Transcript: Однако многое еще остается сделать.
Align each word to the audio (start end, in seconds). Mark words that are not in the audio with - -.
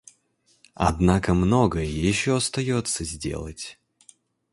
Однако 0.79 1.35
многое 1.35 1.85
еще 1.85 2.35
остается 2.35 3.03
сделать. 3.03 3.77